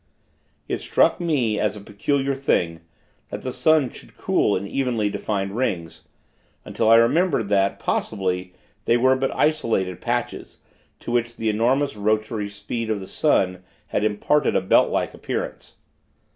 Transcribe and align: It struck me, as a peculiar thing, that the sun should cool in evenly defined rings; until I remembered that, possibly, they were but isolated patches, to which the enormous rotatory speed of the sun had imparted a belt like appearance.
It 0.67 0.81
struck 0.81 1.19
me, 1.19 1.59
as 1.59 1.75
a 1.75 1.79
peculiar 1.79 2.33
thing, 2.33 2.79
that 3.29 3.43
the 3.43 3.53
sun 3.53 3.91
should 3.91 4.17
cool 4.17 4.55
in 4.57 4.65
evenly 4.67 5.11
defined 5.11 5.55
rings; 5.55 6.05
until 6.65 6.89
I 6.89 6.95
remembered 6.95 7.49
that, 7.49 7.77
possibly, 7.77 8.51
they 8.85 8.97
were 8.97 9.15
but 9.15 9.29
isolated 9.35 10.01
patches, 10.01 10.57
to 11.01 11.11
which 11.11 11.35
the 11.35 11.49
enormous 11.49 11.95
rotatory 11.95 12.49
speed 12.49 12.89
of 12.89 12.99
the 12.99 13.05
sun 13.05 13.61
had 13.89 14.03
imparted 14.03 14.55
a 14.55 14.61
belt 14.61 14.89
like 14.89 15.13
appearance. 15.13 15.75